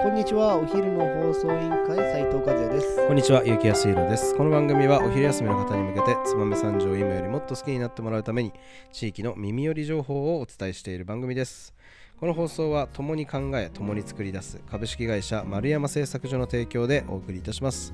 [0.00, 4.32] こんにちはお昼の放送委員会斉藤和也ですこんにちは、ゆうきやすいろです。
[4.36, 8.52] この番組はお昼休みの方に向けて、燕三条を今よりもっと好きになってもらうために、
[8.92, 11.74] 地域の耳寄り情報をお伝えしている番組です。
[12.20, 17.92] この放送は、共に考え、共に作り出す株式会社丸山製作所の提供でお送りいたします。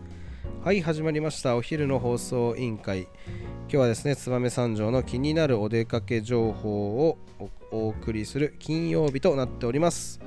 [0.62, 1.56] はい、始まりました。
[1.56, 3.02] お昼の放送委員会。
[3.02, 3.08] 今
[3.68, 10.20] 日はですね、燕三条の気になるお出かけ情報をおお送りする金曜日となっております。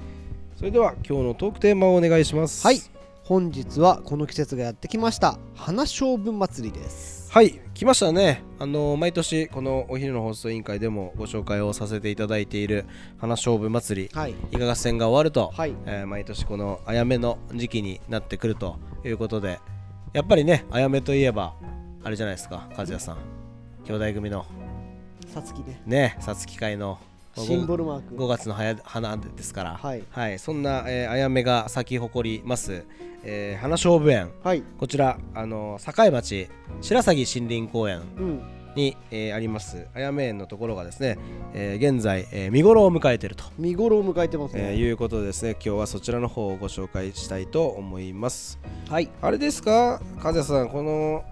[0.58, 2.66] それでは、今日のトークテーマをお願いします。
[2.66, 2.80] はい。
[3.22, 5.38] 本日はこの季節がやってきました。
[5.54, 7.32] 花勝負祭りです。
[7.32, 7.62] はい。
[7.76, 8.42] 来ましたね。
[8.58, 12.86] あの毎年このお昼の放送委員会でもご紹介をさせていただいている
[13.20, 14.34] 花勝負祭りはい。
[14.52, 15.76] 伊賀合戦が終わると、はい。
[15.86, 19.60] えー毎年このあやめの時期になってくるということで
[20.14, 21.54] やっぱりねあやめといえば
[22.04, 23.18] あれじゃないですか和也さん。
[23.86, 24.44] 兄弟組の。
[25.28, 25.80] さつきね。
[25.86, 26.98] ねさつき会の
[27.46, 28.16] シンボルマーク。
[28.16, 29.96] 5月の早花ですから、は
[30.30, 30.40] い。
[30.40, 32.84] そんな、えーあやめが咲き誇ります、
[33.24, 34.32] えー花勝負園。
[34.44, 34.64] はい。
[34.80, 36.48] こちらあの境町
[36.82, 38.42] 白鷺森林公園うん。
[38.76, 39.88] に、えーあります。
[39.96, 41.18] あやめ園のところがですね、
[41.54, 45.52] えー現在、えー見頃を迎えていると、見頃を迎えてますね、えーいうことでですね。
[45.54, 48.60] 今日はそちらの方をご紹介したいと思います。
[48.90, 49.10] はい。
[49.22, 50.02] あれですか？
[50.24, 51.24] 和也さんこの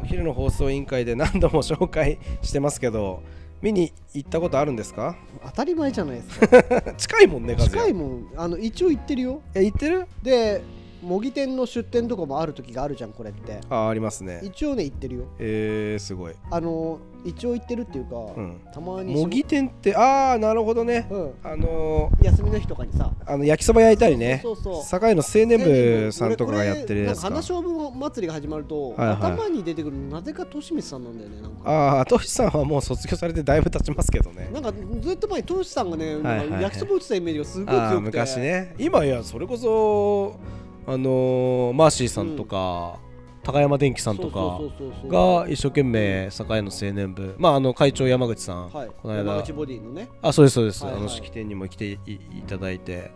[0.00, 3.22] お昼の放送委員会で何度も紹介してますけど
[3.64, 5.16] 見に行ったことあるんですか？
[5.46, 6.82] 当たり前じゃないですか。
[6.98, 8.26] 近いもんね近いもん。
[8.36, 9.40] あの一応行ってるよ。
[9.54, 10.06] え行ってる？
[10.22, 10.62] で
[11.04, 13.60] 模擬店の出店とかもある時があるじゃんこれって。
[13.68, 14.40] あありますね。
[14.42, 15.24] 一応ね行ってるよ。
[15.38, 21.06] えー、すごい、あの一応行ってるっていうか、うん、たまに模擬店ってああなるほどね。
[21.10, 21.32] うん。
[21.42, 23.10] あの休みの日とかにさ。
[23.26, 24.40] ーあの焼きそば焼いたりね。
[24.42, 27.30] そうそう堺の青年部さんとかがやってるやつか。
[27.30, 29.16] なんか花勝負祭りが始まると、はいはい。
[29.16, 31.70] 頭に出てくるのなぜかとしみつさんなんだよねなんか。
[31.70, 34.50] ああトシさんはもう卒業されてだいぶ経ちますけどね。
[34.52, 36.50] なんかずっと前にとしさんがね、はいはいはい。
[36.50, 38.00] なんか焼きそば打ってたイメージがすごい強くて。
[38.00, 38.74] 昔ね。
[38.78, 40.38] 今やそれこそ
[40.86, 42.98] あのーマーシーさんとか、
[43.42, 44.60] 高山電機さんとか
[45.06, 47.34] が一生懸命堺の青年部。
[47.38, 48.90] まああの会長山口さん、はい。
[49.02, 49.32] この間。
[49.32, 50.08] 山口ボディのね。
[50.22, 51.02] あそうですそうです、はいはい。
[51.02, 53.10] あの式典にも来ていいただいて。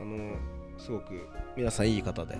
[0.00, 0.36] あの
[0.78, 2.38] すごく皆さんいい方で。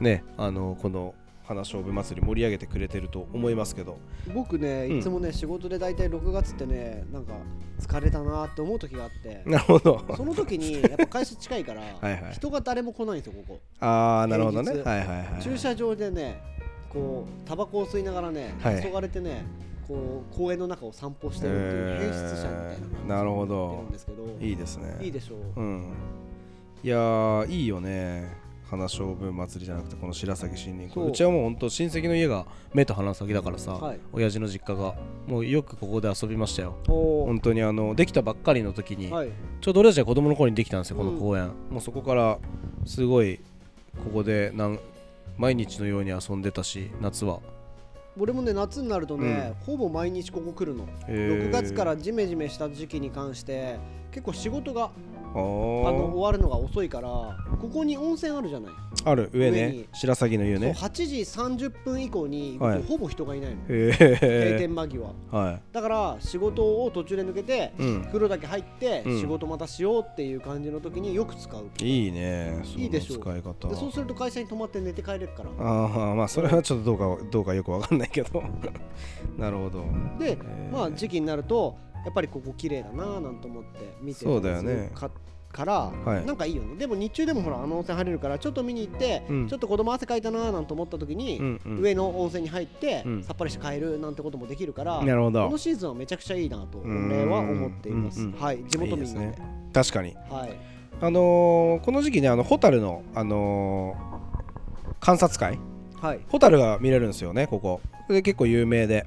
[0.00, 0.24] ね。
[0.36, 1.14] あのこの
[1.46, 3.98] 花勝負祭り盛り上げてくれてると思いますけど。
[4.34, 4.98] 僕ねうん。
[4.98, 7.34] いつもね、仕事で大体6月ってねなんか
[7.78, 9.42] 疲れたなって思う時があって。
[9.44, 10.04] なるほど。
[10.16, 12.32] その時に やっぱ会社近いからはいはい。
[12.32, 13.60] 人が誰も来ないんですよここ。
[13.80, 14.72] ああなるほどね。
[14.72, 16.40] はいはいはい駐車場でね
[16.88, 18.82] こうタバコを吸いながらね、はい。
[18.82, 19.44] 急がれてね
[19.86, 24.24] こう公園の中を散歩してるっていう変質者みたいな感じえーなるほどやってるんですけど。
[24.40, 24.96] いいですね。
[25.02, 25.84] いいでしょう、うん。
[26.82, 28.43] いやーいいよね
[28.74, 31.08] 花勝負祭りじゃなくてこの白崎森林そう。
[31.08, 34.00] うちはもうほんと親戚の家が目と鼻先だからさ、はい。
[34.12, 34.94] 親父の実家が
[35.26, 36.76] もうよくここで遊びましたよ。
[36.88, 39.30] お本当にあのできたばっかりの時に、はい。
[39.60, 42.38] ちょうど俺たちが子供の頃にできたんですよこのうん公園、もうそこから
[42.84, 43.40] すごい
[44.04, 44.78] ここでなん
[45.38, 47.40] 毎日のように遊んでたし夏は。
[48.18, 53.78] 俺もね夏になるとね、ほぼ毎日ここ来るの、6月からジメジメした時期に関して
[54.12, 54.90] 結構仕事が
[55.34, 58.72] ああの終ーわるのが遅いからここに温泉あるじゃない、
[59.04, 59.30] ある。
[59.32, 59.66] 上ね。
[59.66, 59.88] 上に。
[59.92, 60.74] 白鷺の湯ね。
[60.74, 61.20] そう8時
[61.66, 62.82] 30分以降に、はい。
[62.82, 63.62] ほぼ人がいないの。
[63.68, 65.12] へ閉え店間際。
[65.30, 69.20] はだから仕事を途中で抜けてい、うん、風呂だけ入ってうん。
[69.20, 72.62] 仕事またしようっていう感じの時によく使う、いいね。
[72.76, 73.18] いいでしょう。
[73.20, 73.68] 使い方。
[73.68, 75.50] でそうすると会社に泊まって寝て帰れるから。
[75.58, 78.42] ああまあそれはちょっとどうかどうかよくわかんないけど。
[79.38, 79.84] なるほど。
[80.18, 80.72] でえー。
[80.72, 84.90] まあ時期になるとやっぱりここ綺麗だななんて思って見てそうだよね。
[84.94, 85.10] か
[85.52, 86.26] から、はい。
[86.26, 86.74] なんかいいよね。
[86.76, 89.48] でも日中でもほらあの温泉入れるからちょっと見に行って、うん。
[89.48, 91.78] ちょっと子供汗かいたななんて思った時に、うんうん。
[91.78, 93.22] 上の温泉に入って、うん。
[93.22, 95.44] さっぱりして帰るなんてこともできるからなるほど。
[95.46, 98.20] このシーズンはめちゃくちゃいいなとうん俺は思っています。
[98.20, 98.64] うんうんはい。
[98.66, 99.10] 地元民で。
[99.10, 99.40] いいです
[99.72, 100.14] 確かに。
[100.28, 100.58] はい。
[101.00, 105.58] あのーこの時期ねあのホタルのあのー観察会？
[106.00, 106.20] はい。
[106.28, 107.80] ホタルが見れるんですよねここ。
[108.08, 109.06] で結構有名で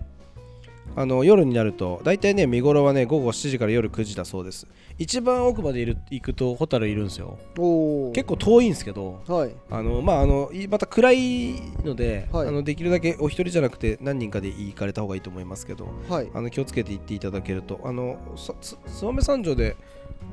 [0.96, 4.68] あの夜になると大体ね見頃はね午後7時から夜9時だそうです。
[4.98, 7.38] 一番奥までいる行くとホタルいるんですよ。
[7.60, 9.52] おお結構遠いんですけどはい。
[9.70, 11.54] あのまああのいまた暗い
[11.86, 12.48] ので、はい。
[12.48, 16.30] あのできるだけお一人じゃなくて何人かで行かれた方がいいと思いますけどはい。
[16.34, 19.76] あの気をつけて行っていただけるとあのさつ燕三条で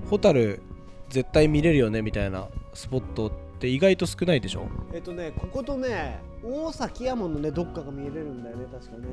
[0.09, 0.63] ホタル
[1.11, 4.67] 絶対見れるよねみたいなスポットって意外と少ないでしょ？
[4.95, 9.07] えっとねこことね大崎山のねどっかが見れるんだよね確かね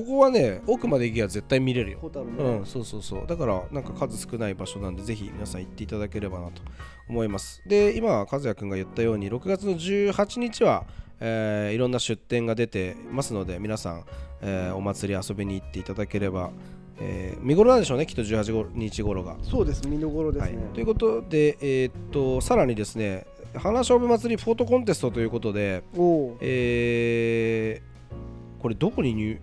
[0.00, 1.98] ここはね奥まで行けば絶対見れるよ。
[1.98, 3.26] ね、うんそうそうそう。
[3.26, 6.62] だからなんか数少ない場所なんでぜひ皆さん行っていただければなと
[7.08, 7.62] 思います。
[7.66, 10.84] で今和也くんが言ったように6月の18日は、
[11.20, 14.04] えーいろんな出店が出てますので皆さん、
[14.40, 16.50] えーお祭り遊びに行っていただければ、
[16.98, 19.36] えー見頃なんでしょうねきっと18日頃が。
[19.42, 20.52] そうです見どころですはい。
[20.52, 29.40] ね、、ということで、えーっとさらにですね花勝負祭りフォトコンテストということで、おえー、これどこに入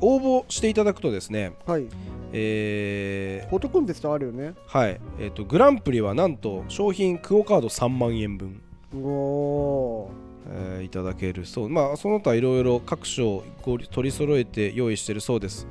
[0.00, 1.86] 応募していただくとですね、はい。
[2.32, 4.54] えー、フォトコンテストあるよね。
[4.66, 8.60] はい、えーと、グランプリはなんと商品クオカード3万円分。
[8.94, 10.10] おお
[10.48, 11.68] えー、いただけるそう。
[11.68, 15.66] まあその他いろいろ各所取り揃えて用意してるそうです、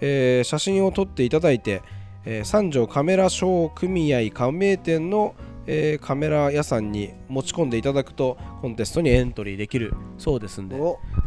[0.00, 1.82] えー、写真を撮っていただいて、
[2.24, 5.34] えー、三条カメラショー組合加盟店の、
[5.66, 10.76] えー、カメラ屋さんに持ち込んでいただくとコンテストにエントリーできるそうですんで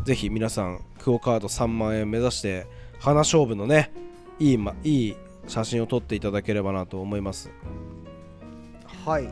[0.03, 2.65] ぜひ皆さんクオカード3万円目指して
[3.00, 3.92] 花勝負のね
[4.39, 5.15] いい,、ま、いい
[5.48, 7.51] 写真を撮っていただければなと思います。
[9.06, 9.30] はい。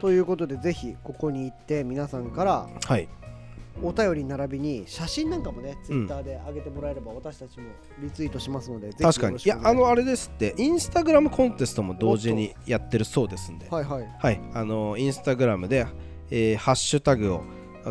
[0.00, 3.08] ということでぜひここに行って皆さんからはい。
[3.82, 7.70] お便り並びに写真なんかもね、ツイッターで上げてもらえれば私たちも
[8.00, 9.36] リツイートしますので、確かに。
[9.36, 13.68] いやあのあれですってインスタグラムコンテストも同時にやってるそうですんで。
[13.68, 14.08] はいはい。
[14.16, 14.40] はい。
[14.54, 15.88] あのインスタグラムで、
[16.30, 17.42] えー、ハッシュタグを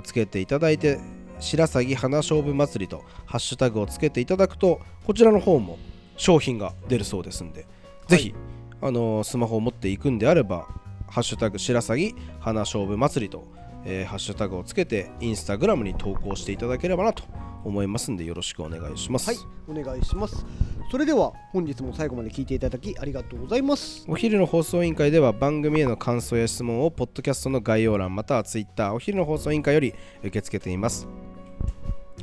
[0.04, 1.00] つけていただいて
[1.44, 5.78] 白鷺花勝負祭りとハッシュタグをつけていただくとこちらの方も
[6.16, 7.68] 商品が出るそうですんで、は
[8.08, 8.36] い、ぜひ
[8.82, 10.68] あのスマホを持っていくんであれば
[11.08, 13.46] ハッシュタグ白鷺花勝負祭りと、
[13.86, 17.24] えー、ハッシュタグをつけてインスタグラムに投稿していただければなと
[17.66, 19.28] 思いますんでよろしくお願いします。
[19.28, 20.46] はいお願いします。
[20.92, 24.06] それでは本日も最後まで聞いていただきありがとうございます。
[24.10, 31.08] お昼の放送委員会では番組への感想や質問をポッドキャストの概要欄またはツイッターお昼の放送委員会より受け付けています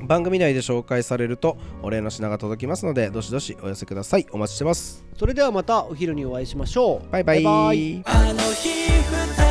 [0.06, 4.26] 番組内で紹介されるとお礼の品が届きますのでどしどしお寄せください。
[4.32, 5.04] お待ちしてます。
[5.16, 7.12] それではまたお昼にお会いしましょう。
[7.12, 7.42] バイバイ。
[7.42, 9.49] バイバ